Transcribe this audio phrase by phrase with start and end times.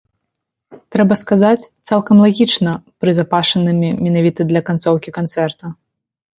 [0.95, 2.71] Трэба сказаць, цалкам лагічна
[3.05, 5.65] прызапашанымі менавіта для канцоўкі канцэрта.